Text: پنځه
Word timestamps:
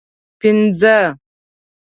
پنځه 0.41 0.95